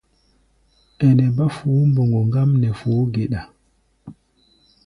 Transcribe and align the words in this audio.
Ɛnɛ 1.05 1.25
bá 1.35 1.45
fuú-mboŋgo 1.55 2.19
ŋgám 2.27 2.49
nɛ 2.61 2.69
fuú-geɗa. 2.79 3.41